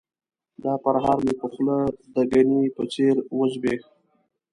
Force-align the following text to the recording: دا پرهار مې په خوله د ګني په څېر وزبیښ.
دا 0.63 0.73
پرهار 0.83 1.17
مې 1.25 1.33
په 1.41 1.47
خوله 1.53 1.77
د 2.15 2.15
ګني 2.31 2.61
په 2.75 2.83
څېر 2.93 3.15
وزبیښ. 3.37 3.81